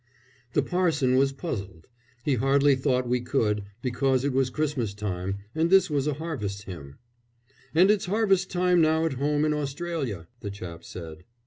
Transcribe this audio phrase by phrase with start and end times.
[0.55, 1.87] '"The parson was puzzled.
[2.25, 6.63] He hardly thought we could, because it was Christmas time and this was a harvest
[6.63, 6.97] hymn.
[7.75, 11.23] "And it's harvest time now at home in Australia," the chap said.